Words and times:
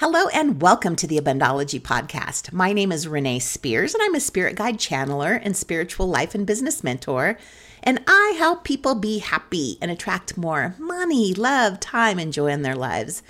Hello 0.00 0.28
and 0.28 0.62
welcome 0.62 0.94
to 0.94 1.08
the 1.08 1.18
Abundology 1.18 1.80
Podcast. 1.80 2.52
My 2.52 2.72
name 2.72 2.92
is 2.92 3.08
Renee 3.08 3.40
Spears 3.40 3.94
and 3.94 4.02
I'm 4.04 4.14
a 4.14 4.20
spirit 4.20 4.54
guide 4.54 4.78
channeler 4.78 5.40
and 5.42 5.56
spiritual 5.56 6.06
life 6.06 6.36
and 6.36 6.46
business 6.46 6.84
mentor. 6.84 7.36
And 7.82 8.04
I 8.06 8.36
help 8.38 8.62
people 8.62 8.94
be 8.94 9.18
happy 9.18 9.76
and 9.82 9.90
attract 9.90 10.36
more 10.36 10.76
money, 10.78 11.34
love, 11.34 11.80
time, 11.80 12.20
and 12.20 12.32
joy 12.32 12.46
in 12.52 12.62
their 12.62 12.76
lives. 12.76 13.24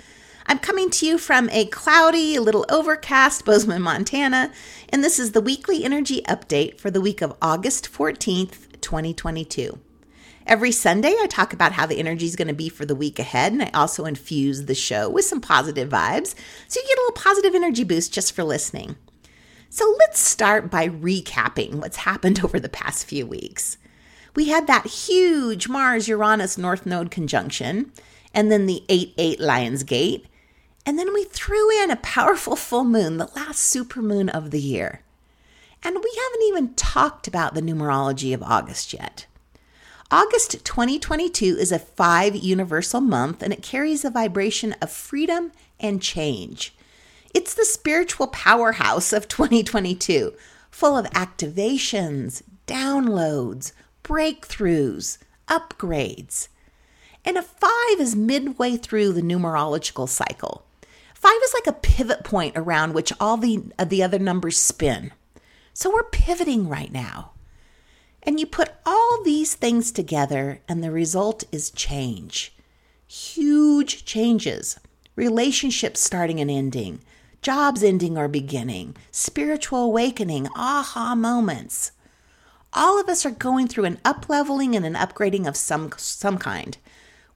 I'm 0.45 0.59
coming 0.59 0.91
to 0.91 1.07
you 1.07 1.17
from 1.17 1.49
a 1.49 1.65
cloudy, 1.65 2.35
a 2.35 2.41
little 2.41 2.67
overcast 2.69 3.45
Bozeman, 3.45 3.81
Montana, 3.81 4.51
and 4.89 5.03
this 5.03 5.17
is 5.17 5.31
the 5.31 5.41
weekly 5.41 5.83
energy 5.83 6.21
update 6.27 6.79
for 6.79 6.91
the 6.91 7.01
week 7.01 7.23
of 7.23 7.35
August 7.41 7.91
14th, 7.91 8.79
2022. 8.79 9.79
Every 10.49 10.71
Sunday, 10.71 11.13
I 11.21 11.27
talk 11.27 11.53
about 11.53 11.73
how 11.73 11.85
the 11.85 11.99
energy 11.99 12.25
is 12.25 12.35
going 12.35 12.47
to 12.47 12.55
be 12.55 12.69
for 12.69 12.83
the 12.83 12.95
week 12.95 13.19
ahead, 13.19 13.53
and 13.53 13.61
I 13.61 13.69
also 13.71 14.05
infuse 14.05 14.65
the 14.65 14.73
show 14.73 15.07
with 15.07 15.25
some 15.25 15.41
positive 15.41 15.89
vibes 15.89 16.33
so 16.67 16.79
you 16.79 16.87
get 16.87 16.97
a 16.97 17.01
little 17.01 17.23
positive 17.23 17.53
energy 17.53 17.83
boost 17.83 18.11
just 18.11 18.33
for 18.33 18.43
listening. 18.43 18.95
So 19.69 19.95
let's 19.99 20.19
start 20.19 20.71
by 20.71 20.89
recapping 20.89 21.75
what's 21.75 21.97
happened 21.97 22.39
over 22.43 22.59
the 22.59 22.67
past 22.67 23.05
few 23.05 23.27
weeks. 23.27 23.77
We 24.35 24.47
had 24.49 24.65
that 24.65 24.87
huge 24.87 25.69
Mars 25.69 26.07
Uranus 26.07 26.57
North 26.57 26.83
Node 26.83 27.11
conjunction, 27.11 27.91
and 28.33 28.51
then 28.51 28.65
the 28.65 28.83
8 28.89 29.13
8 29.19 29.39
Lions 29.39 29.83
Gate, 29.83 30.25
and 30.83 30.97
then 30.97 31.13
we 31.13 31.25
threw 31.25 31.69
in 31.83 31.91
a 31.91 31.95
powerful 31.97 32.55
full 32.55 32.85
moon, 32.85 33.17
the 33.17 33.29
last 33.35 33.71
supermoon 33.71 34.31
of 34.31 34.49
the 34.49 34.59
year. 34.59 35.03
And 35.83 35.95
we 35.95 36.19
haven't 36.23 36.47
even 36.47 36.73
talked 36.73 37.27
about 37.27 37.53
the 37.53 37.61
numerology 37.61 38.33
of 38.33 38.41
August 38.41 38.93
yet. 38.93 39.27
August 40.11 40.65
2022 40.65 41.55
is 41.59 41.71
a 41.71 41.77
five 41.77 42.35
universal 42.35 42.99
month 42.99 43.43
and 43.43 43.53
it 43.53 43.61
carries 43.61 44.03
a 44.03 44.09
vibration 44.09 44.73
of 44.81 44.89
freedom 44.89 45.51
and 45.79 46.01
change. 46.01 46.73
It's 47.35 47.53
the 47.53 47.63
spiritual 47.63 48.25
powerhouse 48.25 49.13
of 49.13 49.27
2022, 49.27 50.33
full 50.71 50.97
of 50.97 51.05
activations, 51.11 52.41
downloads, 52.65 53.71
breakthroughs, 54.03 55.19
upgrades. 55.47 56.47
And 57.23 57.37
a 57.37 57.43
five 57.43 57.99
is 57.99 58.15
midway 58.15 58.77
through 58.77 59.13
the 59.13 59.21
numerological 59.21 60.09
cycle. 60.09 60.65
Five 61.13 61.37
is 61.43 61.53
like 61.53 61.67
a 61.67 61.79
pivot 61.79 62.23
point 62.23 62.57
around 62.57 62.95
which 62.95 63.13
all 63.19 63.37
the, 63.37 63.61
uh, 63.77 63.85
the 63.85 64.01
other 64.01 64.17
numbers 64.17 64.57
spin. 64.57 65.11
So 65.75 65.93
we're 65.93 66.01
pivoting 66.01 66.67
right 66.67 66.91
now. 66.91 67.33
And 68.23 68.39
you 68.39 68.45
put 68.45 68.71
all 68.85 69.23
these 69.23 69.55
things 69.55 69.91
together, 69.91 70.61
and 70.67 70.83
the 70.83 70.91
result 70.91 71.43
is 71.51 71.71
change. 71.71 72.53
Huge 73.07 74.05
changes. 74.05 74.79
Relationships 75.15 75.99
starting 75.99 76.39
and 76.39 76.49
ending, 76.49 77.01
jobs 77.41 77.83
ending 77.83 78.17
or 78.17 78.27
beginning, 78.27 78.95
spiritual 79.11 79.83
awakening, 79.83 80.47
aha 80.55 81.15
moments. 81.15 81.91
All 82.71 82.99
of 82.99 83.09
us 83.09 83.25
are 83.25 83.31
going 83.31 83.67
through 83.67 83.85
an 83.85 83.97
upleveling 84.05 84.75
and 84.75 84.85
an 84.85 84.93
upgrading 84.93 85.47
of 85.47 85.57
some, 85.57 85.91
some 85.97 86.37
kind. 86.37 86.77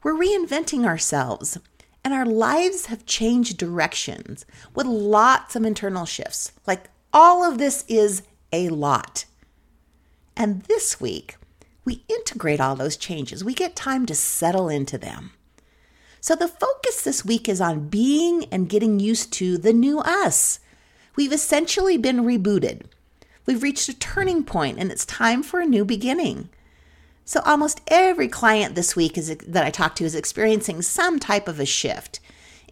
We're 0.02 0.14
reinventing 0.14 0.86
ourselves, 0.86 1.58
and 2.04 2.14
our 2.14 2.26
lives 2.26 2.86
have 2.86 3.06
changed 3.06 3.56
directions 3.56 4.46
with 4.74 4.86
lots 4.86 5.56
of 5.56 5.64
internal 5.64 6.04
shifts. 6.04 6.52
Like 6.66 6.88
all 7.12 7.42
of 7.42 7.58
this 7.58 7.84
is 7.88 8.22
a 8.52 8.68
lot. 8.68 9.24
And 10.36 10.62
this 10.62 11.00
week, 11.00 11.36
we 11.84 12.02
integrate 12.08 12.60
all 12.60 12.76
those 12.76 12.96
changes. 12.96 13.44
We 13.44 13.54
get 13.54 13.76
time 13.76 14.06
to 14.06 14.14
settle 14.14 14.68
into 14.68 14.98
them. 14.98 15.32
So 16.20 16.34
the 16.34 16.48
focus 16.48 17.02
this 17.02 17.24
week 17.24 17.48
is 17.48 17.60
on 17.60 17.88
being 17.88 18.46
and 18.50 18.68
getting 18.68 18.98
used 18.98 19.32
to 19.34 19.58
the 19.58 19.72
new 19.72 20.00
us. 20.00 20.58
We've 21.16 21.32
essentially 21.32 21.98
been 21.98 22.24
rebooted. 22.24 22.86
We've 23.46 23.62
reached 23.62 23.88
a 23.90 23.98
turning 23.98 24.42
point 24.42 24.78
and 24.78 24.90
it's 24.90 25.04
time 25.04 25.42
for 25.42 25.60
a 25.60 25.66
new 25.66 25.84
beginning. 25.84 26.48
So 27.26 27.40
almost 27.44 27.80
every 27.88 28.28
client 28.28 28.74
this 28.74 28.96
week 28.96 29.16
is, 29.18 29.36
that 29.36 29.64
I 29.64 29.70
talk 29.70 29.94
to 29.96 30.04
is 30.04 30.14
experiencing 30.14 30.82
some 30.82 31.18
type 31.18 31.46
of 31.46 31.60
a 31.60 31.66
shift. 31.66 32.20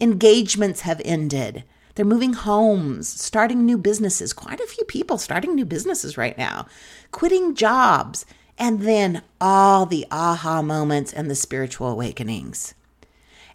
Engagements 0.01 0.81
have 0.81 1.01
ended. 1.05 1.63
They're 1.95 2.05
moving 2.05 2.33
homes, 2.33 3.07
starting 3.07 3.65
new 3.65 3.77
businesses. 3.77 4.33
Quite 4.33 4.59
a 4.59 4.67
few 4.67 4.83
people 4.85 5.17
starting 5.17 5.53
new 5.53 5.65
businesses 5.65 6.17
right 6.17 6.37
now, 6.37 6.65
quitting 7.11 7.53
jobs, 7.53 8.25
and 8.57 8.81
then 8.81 9.21
all 9.39 9.85
the 9.85 10.05
aha 10.11 10.61
moments 10.61 11.13
and 11.13 11.29
the 11.29 11.35
spiritual 11.35 11.87
awakenings. 11.87 12.73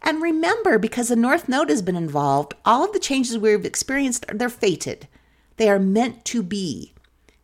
And 0.03 0.22
remember, 0.22 0.78
because 0.78 1.09
the 1.09 1.16
North 1.16 1.49
Node 1.49 1.71
has 1.71 1.82
been 1.82 1.97
involved, 1.97 2.54
all 2.65 2.84
of 2.84 2.93
the 2.93 3.00
changes 3.00 3.37
we've 3.37 3.65
experienced, 3.65 4.26
they're 4.32 4.49
fated. 4.49 5.09
They 5.56 5.69
are 5.69 5.81
meant 5.81 6.25
to 6.26 6.43
be, 6.43 6.93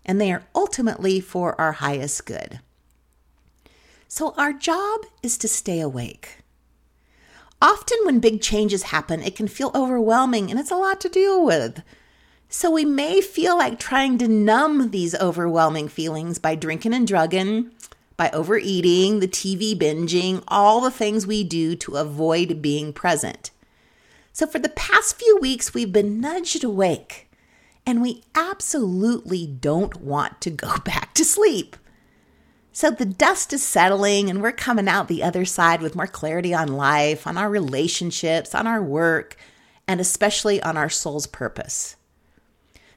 and 0.07 0.21
they 0.21 0.33
are 0.33 0.47
ultimately 0.55 1.21
for 1.21 1.61
our 1.61 1.73
highest 1.73 2.27
good. 2.27 2.61
So 4.07 4.35
our 4.37 4.53
job 4.53 5.01
is 5.25 5.37
to 5.39 5.49
stay 5.49 5.81
awake. 5.81 6.44
Often, 7.63 7.99
when 8.05 8.21
big 8.21 8.41
changes 8.41 8.85
happen, 8.85 9.23
it 9.23 9.37
can 9.37 9.49
feel 9.49 9.71
overwhelming 9.75 10.51
and 10.51 10.61
it's 10.61 10.71
a 10.71 10.77
lot 10.77 11.01
to 11.03 11.09
deal 11.09 11.45
with. 11.45 11.83
So, 12.49 12.71
we 12.71 12.85
may 12.85 13.21
feel 13.21 13.57
like 13.57 13.79
trying 13.79 14.19
to 14.19 14.29
numb 14.29 14.91
these 14.91 15.15
overwhelming 15.15 15.89
feelings 15.89 16.39
by 16.39 16.55
drinking 16.55 16.95
and 16.95 17.07
drugging, 17.07 17.71
by 18.17 18.31
overeating, 18.31 19.21
the 19.21 19.29
TV 19.29 19.75
binging, 19.75 20.45
all 20.49 20.81
the 20.81 20.91
things 20.91 21.27
we 21.27 21.43
do 21.43 21.75
to 21.77 21.97
avoid 21.97 22.63
being 22.63 22.93
present. 22.93 23.51
So, 24.33 24.47
for 24.47 24.59
the 24.59 24.69
past 24.69 25.19
few 25.19 25.39
weeks, 25.41 25.75
we've 25.75 25.93
been 25.93 26.21
nudged 26.21 26.65
awake 26.65 27.31
and 27.87 28.01
we 28.01 28.23
absolutely 28.35 29.47
don't 29.47 30.01
want 30.01 30.41
to 30.43 30.51
go 30.51 30.77
back 30.85 31.15
to 31.15 31.25
sleep. 31.25 31.77
So 32.77 32.91
the 32.91 33.07
dust 33.07 33.53
is 33.53 33.63
settling, 33.63 34.29
and 34.29 34.43
we're 34.43 34.51
coming 34.51 34.89
out 34.89 35.07
the 35.07 35.23
other 35.23 35.45
side 35.45 35.81
with 35.81 35.95
more 35.95 36.09
clarity 36.09 36.53
on 36.53 36.67
life, 36.67 37.25
on 37.25 37.39
our 37.39 37.49
relationships, 37.49 38.53
on 38.53 38.67
our 38.67 38.83
work, 38.83 39.37
and 39.87 40.01
especially 40.01 40.61
on 40.61 40.77
our 40.77 40.91
soul's 40.91 41.29
purpose. 41.29 41.95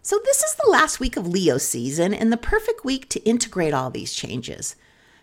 So, 0.01 0.19
this 0.25 0.41
is 0.41 0.55
the 0.55 0.71
last 0.71 0.99
week 0.99 1.15
of 1.15 1.27
Leo 1.27 1.59
season 1.59 2.11
and 2.11 2.33
the 2.33 2.37
perfect 2.37 2.83
week 2.83 3.07
to 3.09 3.23
integrate 3.23 3.75
all 3.75 3.91
these 3.91 4.15
changes. 4.15 4.75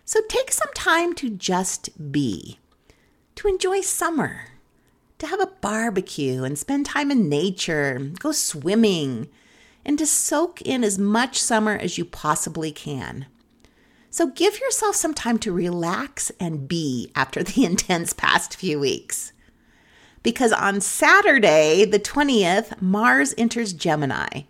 So, 0.05 0.21
take 0.29 0.53
some 0.53 0.71
time 0.73 1.13
to 1.15 1.29
just 1.29 1.89
be, 2.13 2.57
to 3.35 3.49
enjoy 3.49 3.81
summer, 3.81 4.51
to 5.17 5.27
have 5.27 5.41
a 5.41 5.51
barbecue 5.59 6.45
and 6.45 6.57
spend 6.57 6.85
time 6.85 7.11
in 7.11 7.27
nature, 7.27 7.99
go 8.19 8.31
swimming, 8.31 9.27
and 9.83 9.99
to 9.99 10.05
soak 10.05 10.61
in 10.61 10.85
as 10.85 10.97
much 10.97 11.41
summer 11.41 11.73
as 11.73 11.97
you 11.97 12.05
possibly 12.05 12.71
can. 12.71 13.25
So 14.15 14.27
give 14.27 14.61
yourself 14.61 14.95
some 14.95 15.13
time 15.13 15.39
to 15.39 15.51
relax 15.51 16.31
and 16.39 16.69
be 16.69 17.11
after 17.15 17.43
the 17.43 17.65
intense 17.65 18.13
past 18.13 18.55
few 18.55 18.79
weeks. 18.79 19.33
Because 20.23 20.53
on 20.53 20.79
Saturday, 20.79 21.83
the 21.83 21.99
20th, 21.99 22.81
Mars 22.81 23.35
enters 23.37 23.73
Gemini 23.73 24.43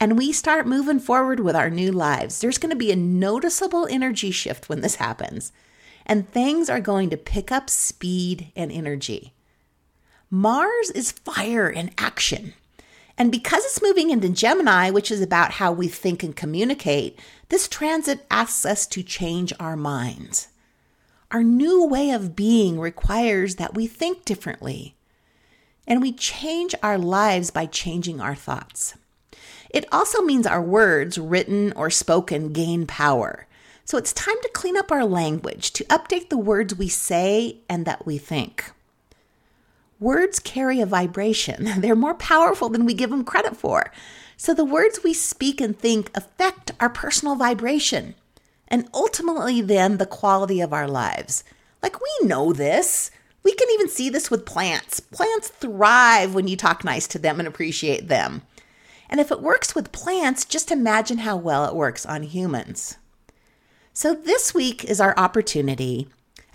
and 0.00 0.18
we 0.18 0.32
start 0.32 0.66
moving 0.66 0.98
forward 0.98 1.38
with 1.38 1.54
our 1.54 1.70
new 1.70 1.92
lives. 1.92 2.40
There's 2.40 2.58
going 2.58 2.70
to 2.70 2.76
be 2.76 2.90
a 2.90 2.96
noticeable 2.96 3.86
energy 3.86 4.32
shift 4.32 4.68
when 4.68 4.80
this 4.80 4.96
happens, 4.96 5.52
and 6.04 6.28
things 6.28 6.68
are 6.68 6.80
going 6.80 7.08
to 7.10 7.16
pick 7.16 7.52
up 7.52 7.70
speed 7.70 8.50
and 8.56 8.72
energy. 8.72 9.32
Mars 10.28 10.90
is 10.90 11.12
fire 11.12 11.68
and 11.68 11.92
action. 11.98 12.52
And 13.16 13.32
because 13.32 13.64
it's 13.64 13.82
moving 13.82 14.10
into 14.10 14.28
Gemini, 14.28 14.90
which 14.90 15.10
is 15.10 15.20
about 15.20 15.52
how 15.52 15.72
we 15.72 15.88
think 15.88 16.22
and 16.22 16.34
communicate, 16.34 17.18
this 17.48 17.68
transit 17.68 18.26
asks 18.30 18.66
us 18.66 18.86
to 18.88 19.02
change 19.02 19.52
our 19.58 19.76
minds. 19.76 20.48
Our 21.30 21.42
new 21.42 21.84
way 21.84 22.10
of 22.10 22.36
being 22.36 22.80
requires 22.80 23.56
that 23.56 23.74
we 23.74 23.86
think 23.86 24.24
differently. 24.24 24.94
And 25.86 26.02
we 26.02 26.12
change 26.12 26.74
our 26.82 26.98
lives 26.98 27.50
by 27.50 27.66
changing 27.66 28.20
our 28.20 28.34
thoughts. 28.34 28.94
It 29.70 29.86
also 29.92 30.22
means 30.22 30.46
our 30.46 30.62
words, 30.62 31.18
written 31.18 31.72
or 31.72 31.90
spoken, 31.90 32.52
gain 32.52 32.86
power. 32.86 33.46
So 33.84 33.96
it's 33.96 34.12
time 34.12 34.36
to 34.42 34.50
clean 34.52 34.76
up 34.76 34.92
our 34.92 35.04
language, 35.04 35.72
to 35.72 35.84
update 35.84 36.28
the 36.28 36.38
words 36.38 36.74
we 36.74 36.88
say 36.88 37.58
and 37.68 37.86
that 37.86 38.04
we 38.04 38.18
think. 38.18 38.72
Words 40.00 40.38
carry 40.38 40.80
a 40.80 40.86
vibration. 40.86 41.68
They're 41.80 41.96
more 41.96 42.14
powerful 42.14 42.68
than 42.68 42.84
we 42.84 42.94
give 42.94 43.10
them 43.10 43.24
credit 43.24 43.56
for. 43.56 43.90
So 44.38 44.54
the 44.54 44.64
words 44.64 45.00
we 45.02 45.12
speak 45.12 45.60
and 45.60 45.76
think 45.76 46.10
affect 46.14 46.70
our 46.78 46.88
personal 46.88 47.34
vibration 47.34 48.14
and 48.68 48.88
ultimately 48.94 49.60
then 49.60 49.96
the 49.98 50.06
quality 50.06 50.60
of 50.60 50.72
our 50.72 50.86
lives. 50.86 51.42
Like 51.82 52.00
we 52.00 52.26
know 52.26 52.52
this. 52.52 53.10
We 53.42 53.52
can 53.52 53.68
even 53.72 53.88
see 53.88 54.08
this 54.08 54.30
with 54.30 54.46
plants. 54.46 55.00
Plants 55.00 55.48
thrive 55.48 56.34
when 56.34 56.46
you 56.46 56.56
talk 56.56 56.84
nice 56.84 57.08
to 57.08 57.18
them 57.18 57.40
and 57.40 57.48
appreciate 57.48 58.06
them. 58.06 58.42
And 59.10 59.18
if 59.18 59.32
it 59.32 59.42
works 59.42 59.74
with 59.74 59.90
plants, 59.90 60.44
just 60.44 60.70
imagine 60.70 61.18
how 61.18 61.36
well 61.36 61.64
it 61.64 61.74
works 61.74 62.06
on 62.06 62.22
humans. 62.22 62.96
So 63.92 64.14
this 64.14 64.54
week 64.54 64.84
is 64.84 65.00
our 65.00 65.18
opportunity 65.18 66.08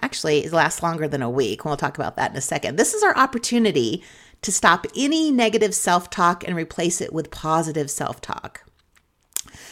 actually 0.04 0.44
it 0.44 0.52
lasts 0.52 0.84
longer 0.84 1.08
than 1.08 1.22
a 1.22 1.30
week. 1.30 1.64
We'll 1.64 1.78
talk 1.78 1.98
about 1.98 2.18
that 2.18 2.32
in 2.32 2.38
a 2.38 2.42
second. 2.42 2.76
This 2.78 2.94
is 2.94 3.04
our 3.04 3.18
opportunity 3.18 4.04
to 4.44 4.52
stop 4.52 4.86
any 4.96 5.32
negative 5.32 5.74
self 5.74 6.10
talk 6.10 6.48
and 6.48 6.56
replace 6.56 7.02
it 7.02 7.14
with 7.14 7.32
positive 7.32 7.90
self 7.90 8.22
talk. 8.22 8.64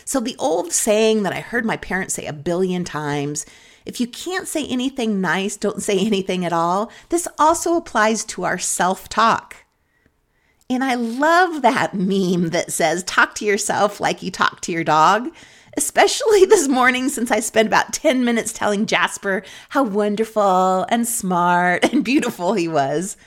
So, 0.05 0.19
the 0.19 0.35
old 0.39 0.71
saying 0.71 1.23
that 1.23 1.33
I 1.33 1.41
heard 1.41 1.65
my 1.65 1.77
parents 1.77 2.13
say 2.15 2.25
a 2.25 2.33
billion 2.33 2.83
times 2.83 3.45
if 3.85 3.99
you 3.99 4.07
can't 4.07 4.47
say 4.47 4.65
anything 4.67 5.21
nice, 5.21 5.57
don't 5.57 5.81
say 5.81 5.99
anything 6.05 6.45
at 6.45 6.53
all. 6.53 6.91
This 7.09 7.27
also 7.37 7.75
applies 7.75 8.23
to 8.25 8.43
our 8.43 8.57
self 8.57 9.09
talk. 9.09 9.57
And 10.69 10.83
I 10.83 10.95
love 10.95 11.63
that 11.63 11.93
meme 11.93 12.49
that 12.49 12.71
says, 12.71 13.03
talk 13.03 13.35
to 13.35 13.45
yourself 13.45 13.99
like 13.99 14.23
you 14.23 14.31
talk 14.31 14.61
to 14.61 14.71
your 14.71 14.85
dog. 14.85 15.29
Especially 15.75 16.45
this 16.49 16.67
morning, 16.67 17.09
since 17.09 17.31
I 17.31 17.39
spent 17.39 17.67
about 17.67 17.93
10 17.93 18.23
minutes 18.23 18.53
telling 18.53 18.85
Jasper 18.85 19.43
how 19.69 19.83
wonderful 19.83 20.85
and 20.89 21.07
smart 21.07 21.83
and 21.91 22.05
beautiful 22.05 22.53
he 22.53 22.67
was. 22.67 23.17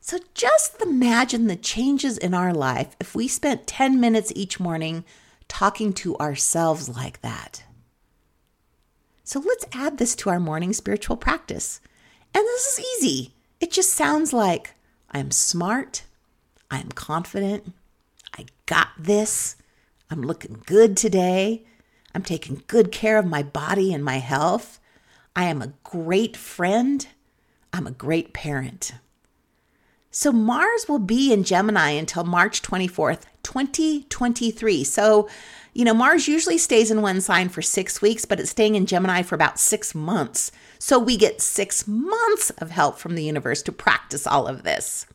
So 0.00 0.18
just 0.34 0.80
imagine 0.80 1.46
the 1.46 1.56
changes 1.56 2.16
in 2.16 2.32
our 2.32 2.54
life 2.54 2.96
if 2.98 3.14
we 3.14 3.28
spent 3.28 3.66
10 3.66 4.00
minutes 4.00 4.32
each 4.34 4.58
morning 4.58 5.04
talking 5.46 5.92
to 5.92 6.16
ourselves 6.16 6.88
like 6.88 7.20
that. 7.20 7.64
So 9.24 9.40
let's 9.40 9.66
add 9.72 9.98
this 9.98 10.16
to 10.16 10.30
our 10.30 10.40
morning 10.40 10.72
spiritual 10.72 11.16
practice. 11.16 11.80
And 12.34 12.42
this 12.44 12.78
is 12.78 12.84
easy. 12.96 13.34
It 13.60 13.70
just 13.70 13.92
sounds 13.92 14.32
like 14.32 14.74
I'm 15.10 15.30
smart, 15.30 16.04
I'm 16.70 16.88
confident, 16.88 17.72
I 18.36 18.46
got 18.66 18.88
this, 18.98 19.56
I'm 20.10 20.22
looking 20.22 20.62
good 20.64 20.96
today, 20.96 21.64
I'm 22.14 22.22
taking 22.22 22.62
good 22.66 22.90
care 22.90 23.18
of 23.18 23.26
my 23.26 23.42
body 23.42 23.92
and 23.92 24.04
my 24.04 24.16
health, 24.16 24.80
I 25.36 25.44
am 25.44 25.60
a 25.60 25.74
great 25.84 26.36
friend, 26.36 27.06
I'm 27.72 27.86
a 27.86 27.92
great 27.92 28.32
parent. 28.32 28.92
So 30.10 30.32
Mars 30.32 30.86
will 30.88 30.98
be 30.98 31.32
in 31.32 31.44
Gemini 31.44 31.90
until 31.90 32.24
March 32.24 32.62
24th, 32.62 33.22
2023. 33.44 34.82
So, 34.82 35.28
you 35.72 35.84
know, 35.84 35.94
Mars 35.94 36.26
usually 36.26 36.58
stays 36.58 36.90
in 36.90 37.00
one 37.00 37.20
sign 37.20 37.48
for 37.48 37.62
six 37.62 38.02
weeks, 38.02 38.24
but 38.24 38.40
it's 38.40 38.50
staying 38.50 38.74
in 38.74 38.86
Gemini 38.86 39.22
for 39.22 39.36
about 39.36 39.60
six 39.60 39.94
months. 39.94 40.50
So 40.80 40.98
we 40.98 41.16
get 41.16 41.40
six 41.40 41.86
months 41.86 42.50
of 42.50 42.70
help 42.70 42.98
from 42.98 43.14
the 43.14 43.22
universe 43.22 43.62
to 43.62 43.72
practice 43.72 44.26
all 44.26 44.48
of 44.48 44.64
this. 44.64 45.06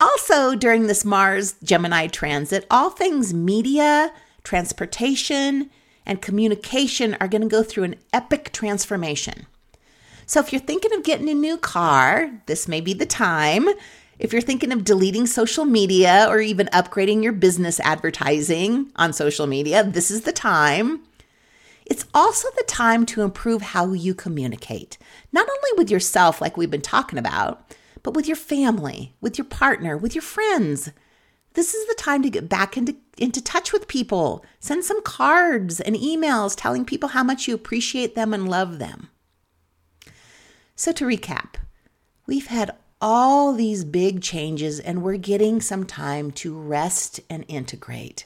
Also, 0.00 0.56
during 0.56 0.86
this 0.86 1.04
Mars 1.04 1.54
Gemini 1.62 2.08
transit, 2.08 2.66
all 2.70 2.90
things 2.90 3.32
media, 3.32 4.12
transportation, 4.42 5.70
and 6.04 6.22
communication 6.22 7.16
are 7.20 7.28
going 7.28 7.42
to 7.42 7.48
go 7.48 7.62
through 7.62 7.84
an 7.84 7.96
epic 8.12 8.50
transformation. 8.52 9.46
So 10.30 10.38
if 10.38 10.52
you're 10.52 10.60
thinking 10.60 10.92
of 10.92 11.02
getting 11.02 11.28
a 11.28 11.34
new 11.34 11.58
car, 11.58 12.30
this 12.46 12.68
may 12.68 12.80
be 12.80 12.94
the 12.94 13.04
time. 13.04 13.68
If 14.20 14.32
you're 14.32 14.40
thinking 14.40 14.70
of 14.70 14.84
deleting 14.84 15.26
social 15.26 15.64
media 15.64 16.26
or 16.28 16.38
even 16.38 16.68
upgrading 16.68 17.24
your 17.24 17.32
business 17.32 17.80
advertising 17.80 18.92
on 18.94 19.12
social 19.12 19.48
media, 19.48 19.82
this 19.82 20.08
is 20.08 20.20
the 20.20 20.30
time. 20.30 21.02
It's 21.84 22.04
also 22.14 22.46
the 22.56 22.62
time 22.68 23.06
to 23.06 23.22
improve 23.22 23.60
how 23.60 23.92
you 23.92 24.14
communicate, 24.14 24.98
not 25.32 25.48
only 25.48 25.70
with 25.76 25.90
yourself, 25.90 26.40
like 26.40 26.56
we've 26.56 26.70
been 26.70 26.80
talking 26.80 27.18
about, 27.18 27.74
but 28.04 28.14
with 28.14 28.28
your 28.28 28.36
family, 28.36 29.16
with 29.20 29.36
your 29.36 29.46
partner, 29.46 29.96
with 29.96 30.14
your 30.14 30.22
friends. 30.22 30.92
This 31.54 31.74
is 31.74 31.88
the 31.88 31.94
time 31.94 32.22
to 32.22 32.30
get 32.30 32.48
back 32.48 32.76
into, 32.76 32.94
into 33.18 33.42
touch 33.42 33.72
with 33.72 33.88
people. 33.88 34.44
Send 34.60 34.84
some 34.84 35.02
cards 35.02 35.80
and 35.80 35.96
emails 35.96 36.54
telling 36.56 36.84
people 36.84 37.08
how 37.08 37.24
much 37.24 37.48
you 37.48 37.54
appreciate 37.56 38.14
them 38.14 38.32
and 38.32 38.48
love 38.48 38.78
them. 38.78 39.08
So, 40.80 40.92
to 40.92 41.04
recap, 41.04 41.56
we've 42.26 42.46
had 42.46 42.70
all 43.02 43.52
these 43.52 43.84
big 43.84 44.22
changes 44.22 44.80
and 44.80 45.02
we're 45.02 45.18
getting 45.18 45.60
some 45.60 45.84
time 45.84 46.30
to 46.40 46.58
rest 46.58 47.20
and 47.28 47.44
integrate. 47.48 48.24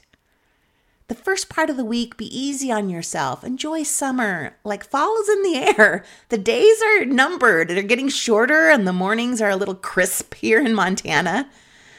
The 1.09 1.15
first 1.15 1.49
part 1.49 1.69
of 1.69 1.75
the 1.75 1.83
week, 1.83 2.15
be 2.15 2.27
easy 2.27 2.71
on 2.71 2.89
yourself. 2.89 3.43
Enjoy 3.43 3.83
summer. 3.83 4.55
Like 4.63 4.89
fall 4.89 5.19
is 5.19 5.27
in 5.27 5.43
the 5.43 5.57
air. 5.77 6.05
The 6.29 6.37
days 6.37 6.81
are 6.81 7.03
numbered. 7.03 7.67
They're 7.67 7.83
getting 7.83 8.07
shorter 8.07 8.69
and 8.69 8.87
the 8.87 8.93
mornings 8.93 9.41
are 9.41 9.49
a 9.49 9.57
little 9.57 9.75
crisp 9.75 10.35
here 10.35 10.61
in 10.65 10.73
Montana. 10.73 11.49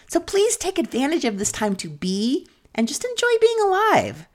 So 0.08 0.20
please 0.20 0.56
take 0.56 0.79
advantage 0.79 1.26
of 1.26 1.38
this 1.38 1.53
time 1.53 1.76
to 1.76 1.91
be 1.91 2.49
and 2.75 2.88
just 2.88 3.05
enjoy 3.05 3.38
being 3.43 3.61
alive. 3.62 4.26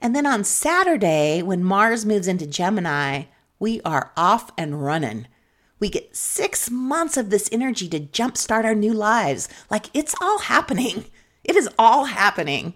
And 0.00 0.14
then 0.14 0.26
on 0.26 0.44
Saturday, 0.44 1.40
when 1.40 1.64
Mars 1.64 2.04
moves 2.04 2.28
into 2.28 2.46
Gemini, 2.46 3.22
we 3.58 3.80
are 3.86 4.12
off 4.18 4.50
and 4.58 4.84
running. 4.84 5.28
We 5.78 5.88
get 5.88 6.16
six 6.16 6.70
months 6.70 7.16
of 7.16 7.30
this 7.30 7.48
energy 7.52 7.88
to 7.88 8.00
jumpstart 8.00 8.64
our 8.64 8.74
new 8.74 8.92
lives. 8.92 9.48
Like 9.70 9.86
it's 9.94 10.14
all 10.20 10.40
happening. 10.40 11.06
It 11.48 11.54
is 11.54 11.68
all 11.78 12.06
happening. 12.06 12.74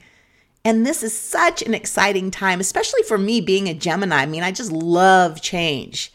And 0.65 0.87
this 0.87 1.03
is 1.03 1.13
such 1.13 1.61
an 1.61 1.75
exciting 1.75 2.31
time, 2.31 2.61
especially 2.61 3.03
for 3.03 3.19
me 3.19 3.41
being 3.41 3.69
a 3.69 3.75
Gemini. 3.75 4.23
I 4.23 4.27
mean, 4.27 4.45
I 4.45 4.53
just 4.53 4.71
love 4.71 5.43
change. 5.43 6.13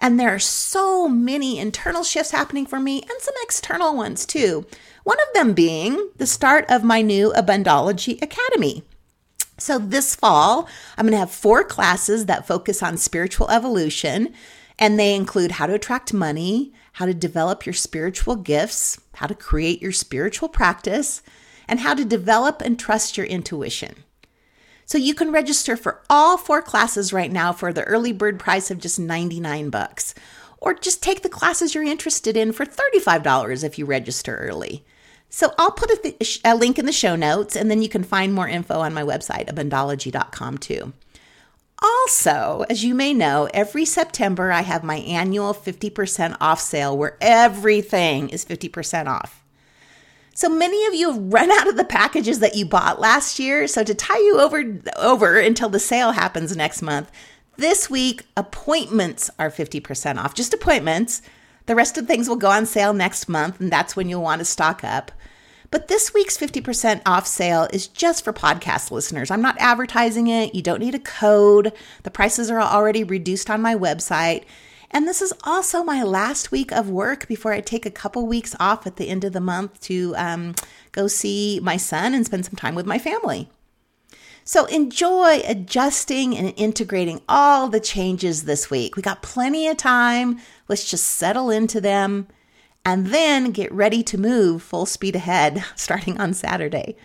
And 0.00 0.18
there 0.18 0.34
are 0.34 0.38
so 0.38 1.08
many 1.08 1.58
internal 1.58 2.04
shifts 2.04 2.30
happening 2.30 2.64
for 2.66 2.78
me 2.78 3.02
and 3.02 3.20
some 3.20 3.34
external 3.42 3.96
ones 3.96 4.24
too. 4.24 4.66
One 5.04 5.18
of 5.20 5.34
them 5.34 5.52
being 5.52 6.10
the 6.16 6.26
start 6.26 6.64
of 6.68 6.84
my 6.84 7.02
new 7.02 7.32
Abundology 7.36 8.20
Academy. 8.22 8.82
So, 9.58 9.78
this 9.78 10.14
fall, 10.14 10.68
I'm 10.98 11.06
going 11.06 11.12
to 11.12 11.18
have 11.18 11.30
four 11.30 11.64
classes 11.64 12.26
that 12.26 12.46
focus 12.46 12.82
on 12.82 12.98
spiritual 12.98 13.50
evolution. 13.50 14.34
And 14.78 14.98
they 14.98 15.14
include 15.14 15.52
how 15.52 15.66
to 15.66 15.74
attract 15.74 16.12
money, 16.12 16.72
how 16.92 17.06
to 17.06 17.14
develop 17.14 17.64
your 17.64 17.72
spiritual 17.72 18.36
gifts, 18.36 19.00
how 19.14 19.26
to 19.26 19.34
create 19.34 19.80
your 19.80 19.92
spiritual 19.92 20.48
practice, 20.48 21.22
and 21.68 21.80
how 21.80 21.94
to 21.94 22.04
develop 22.04 22.60
and 22.60 22.78
trust 22.78 23.16
your 23.16 23.26
intuition. 23.26 24.04
So 24.84 24.98
you 24.98 25.14
can 25.14 25.32
register 25.32 25.76
for 25.76 26.02
all 26.08 26.36
four 26.36 26.62
classes 26.62 27.12
right 27.12 27.32
now 27.32 27.52
for 27.52 27.72
the 27.72 27.82
early 27.84 28.12
bird 28.12 28.38
price 28.38 28.70
of 28.70 28.78
just 28.78 29.00
99 29.00 29.68
bucks. 29.70 30.14
Or 30.58 30.74
just 30.74 31.02
take 31.02 31.22
the 31.22 31.28
classes 31.28 31.74
you're 31.74 31.84
interested 31.84 32.36
in 32.36 32.52
for 32.52 32.64
$35 32.64 33.64
if 33.64 33.78
you 33.78 33.84
register 33.84 34.36
early. 34.36 34.84
So 35.28 35.52
I'll 35.58 35.72
put 35.72 35.90
a, 35.90 35.96
th- 35.96 36.40
a, 36.44 36.54
link 36.54 36.78
in 36.78 36.86
the 36.86 36.92
show 36.92 37.16
notes, 37.16 37.56
and 37.56 37.70
then 37.70 37.82
you 37.82 37.88
can 37.88 38.04
find 38.04 38.32
more 38.32 38.48
info 38.48 38.78
on 38.78 38.94
my 38.94 39.02
website, 39.02 39.52
abundology.com, 39.52 40.58
too. 40.58 40.92
Also, 41.86 42.64
as 42.68 42.82
you 42.82 42.94
may 42.94 43.14
know, 43.14 43.48
every 43.54 43.84
September 43.84 44.50
I 44.50 44.62
have 44.62 44.82
my 44.82 44.96
annual 44.96 45.54
50% 45.54 46.36
off 46.40 46.60
sale 46.60 46.96
where 46.96 47.16
everything 47.20 48.28
is 48.28 48.44
50% 48.44 49.06
off. 49.06 49.44
So 50.34 50.48
many 50.48 50.84
of 50.86 50.94
you 50.94 51.12
have 51.12 51.32
run 51.32 51.50
out 51.50 51.68
of 51.68 51.76
the 51.76 51.84
packages 51.84 52.40
that 52.40 52.56
you 52.56 52.66
bought 52.66 53.00
last 53.00 53.38
year. 53.38 53.68
So 53.68 53.84
to 53.84 53.94
tie 53.94 54.18
you 54.18 54.40
over 54.40 54.80
over 54.96 55.38
until 55.38 55.68
the 55.68 55.78
sale 55.78 56.12
happens 56.12 56.56
next 56.56 56.82
month, 56.82 57.10
this 57.56 57.88
week 57.88 58.24
appointments 58.36 59.30
are 59.38 59.50
50% 59.50 60.18
off. 60.18 60.34
Just 60.34 60.52
appointments. 60.52 61.22
The 61.66 61.76
rest 61.76 61.96
of 61.98 62.06
things 62.06 62.28
will 62.28 62.36
go 62.36 62.50
on 62.50 62.66
sale 62.66 62.92
next 62.94 63.28
month 63.28 63.60
and 63.60 63.70
that's 63.70 63.94
when 63.94 64.08
you'll 64.08 64.22
want 64.22 64.40
to 64.40 64.44
stock 64.44 64.82
up. 64.82 65.12
But 65.70 65.88
this 65.88 66.14
week's 66.14 66.36
50% 66.36 67.02
off 67.06 67.26
sale 67.26 67.68
is 67.72 67.88
just 67.88 68.24
for 68.24 68.32
podcast 68.32 68.90
listeners. 68.90 69.30
I'm 69.30 69.42
not 69.42 69.56
advertising 69.58 70.28
it. 70.28 70.54
You 70.54 70.62
don't 70.62 70.80
need 70.80 70.94
a 70.94 71.00
code. 71.00 71.72
The 72.02 72.10
prices 72.10 72.50
are 72.50 72.60
already 72.60 73.04
reduced 73.04 73.50
on 73.50 73.62
my 73.62 73.74
website. 73.74 74.44
And 74.90 75.06
this 75.06 75.20
is 75.20 75.32
also 75.44 75.82
my 75.82 76.02
last 76.02 76.52
week 76.52 76.72
of 76.72 76.88
work 76.88 77.26
before 77.26 77.52
I 77.52 77.60
take 77.60 77.84
a 77.84 77.90
couple 77.90 78.26
weeks 78.26 78.54
off 78.60 78.86
at 78.86 78.96
the 78.96 79.08
end 79.08 79.24
of 79.24 79.32
the 79.32 79.40
month 79.40 79.80
to 79.82 80.14
um, 80.16 80.54
go 80.92 81.08
see 81.08 81.60
my 81.62 81.76
son 81.76 82.14
and 82.14 82.24
spend 82.24 82.46
some 82.46 82.54
time 82.54 82.74
with 82.74 82.86
my 82.86 82.98
family. 82.98 83.48
So 84.44 84.66
enjoy 84.66 85.42
adjusting 85.44 86.36
and 86.36 86.54
integrating 86.56 87.20
all 87.28 87.68
the 87.68 87.80
changes 87.80 88.44
this 88.44 88.70
week. 88.70 88.94
We 88.94 89.02
got 89.02 89.20
plenty 89.20 89.66
of 89.66 89.76
time. 89.76 90.38
Let's 90.68 90.88
just 90.88 91.04
settle 91.04 91.50
into 91.50 91.80
them 91.80 92.28
and 92.86 93.08
then 93.08 93.50
get 93.50 93.72
ready 93.72 94.02
to 94.04 94.16
move 94.16 94.62
full 94.62 94.86
speed 94.86 95.16
ahead 95.16 95.62
starting 95.74 96.18
on 96.18 96.32
Saturday. 96.32 96.96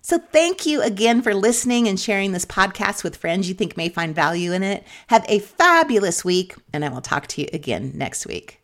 So, 0.00 0.18
thank 0.18 0.64
you 0.64 0.80
again 0.80 1.22
for 1.22 1.34
listening 1.34 1.86
and 1.86 2.00
sharing 2.00 2.32
this 2.32 2.46
podcast 2.46 3.04
with 3.04 3.16
friends 3.16 3.48
you 3.48 3.54
think 3.54 3.76
may 3.76 3.90
find 3.90 4.14
value 4.14 4.52
in 4.52 4.62
it. 4.62 4.84
Have 5.08 5.26
a 5.28 5.40
fabulous 5.40 6.24
week, 6.24 6.54
and 6.72 6.84
I 6.84 6.88
will 6.88 7.02
talk 7.02 7.26
to 7.28 7.42
you 7.42 7.48
again 7.52 7.92
next 7.94 8.26
week. 8.26 8.60